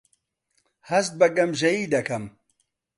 هەست 0.89 1.13
بە 1.19 1.27
گەمژەیی 1.37 1.91
دەکەم. 1.93 2.23